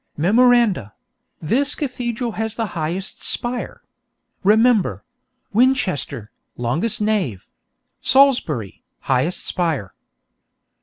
[0.17, 0.95] Memoranda:
[1.45, 3.83] _This cathedral has the highest spire.
[4.43, 5.03] Remember:
[5.53, 7.47] Winchester, longest nave;
[8.01, 9.93] Salisbury, highest spire.